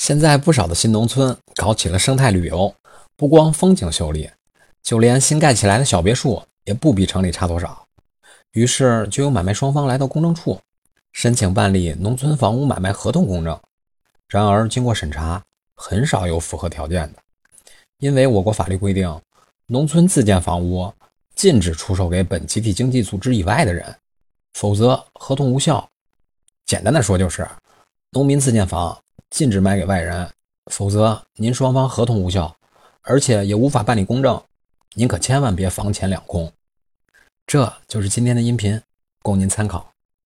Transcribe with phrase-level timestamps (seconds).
[0.00, 2.74] 现在不少的新农村搞起了生态旅游，
[3.16, 4.30] 不光风景秀丽，
[4.82, 7.86] 就连新盖起来的小别墅也不比城里差多少。
[8.52, 10.58] 于是就有买卖双方来到公证处
[11.12, 13.60] 申请办理农村房屋买卖合同公证。
[14.26, 15.44] 然而经过审查，
[15.74, 17.18] 很少有符合条件的，
[17.98, 19.20] 因为我国法律规定，
[19.66, 20.90] 农村自建房屋
[21.34, 23.94] 禁止出售给本集体经济组织以外的人，
[24.54, 25.86] 否则合同无效。
[26.64, 27.46] 简单的说就是，
[28.12, 28.98] 农民自建房。
[29.30, 30.28] 禁止卖给外人，
[30.66, 32.54] 否则您双方合同无效，
[33.02, 34.40] 而且也无法办理公证。
[34.94, 36.52] 您可千万别房钱两空。
[37.46, 38.80] 这就是今天的音频，
[39.22, 39.89] 供您参考。